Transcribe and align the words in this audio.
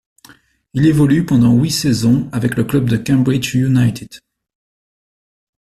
Il 0.73 0.87
évolue 0.87 1.27
pendant 1.27 1.53
huit 1.53 1.69
saisons 1.69 2.27
avec 2.31 2.55
le 2.55 2.63
club 2.63 2.89
de 2.89 2.97
Cambridge 2.97 3.53
United. 3.53 4.15